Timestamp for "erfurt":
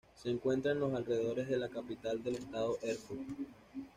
2.81-3.21